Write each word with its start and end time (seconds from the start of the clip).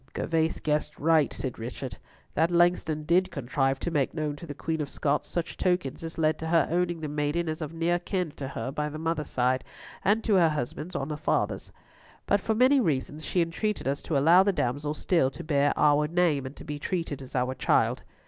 '""Gervas 0.15 0.59
guessed 0.59 0.97
right," 0.97 1.31
said 1.31 1.59
Richard. 1.59 1.95
"That 2.33 2.49
Langston 2.49 3.03
did 3.03 3.29
contrive 3.29 3.77
to 3.81 3.91
make 3.91 4.15
known 4.15 4.35
to 4.37 4.47
the 4.47 4.55
Queen 4.55 4.81
of 4.81 4.89
Scots 4.89 5.27
such 5.27 5.57
tokens 5.57 6.03
as 6.03 6.17
led 6.17 6.39
to 6.39 6.47
her 6.47 6.67
owning 6.71 7.01
the 7.01 7.07
maiden 7.07 7.47
as 7.47 7.61
of 7.61 7.71
near 7.71 7.99
kin 7.99 8.31
to 8.37 8.47
her 8.47 8.71
by 8.71 8.89
the 8.89 8.97
mother's 8.97 9.29
side, 9.29 9.63
and 10.03 10.23
to 10.23 10.33
her 10.37 10.49
husband 10.49 10.95
on 10.95 11.07
the 11.09 11.17
father's; 11.17 11.71
but 12.25 12.41
for 12.41 12.55
many 12.55 12.79
reasons 12.79 13.23
she 13.23 13.43
entreated 13.43 13.87
us 13.87 14.01
to 14.01 14.17
allow 14.17 14.41
the 14.41 14.51
damsel 14.51 14.95
still 14.95 15.29
to 15.29 15.43
bear 15.43 15.71
our 15.77 16.07
name, 16.07 16.47
and 16.47 16.65
be 16.65 16.79
treated 16.79 17.21
as 17.21 17.35
our 17.35 17.53
child." 17.53 18.01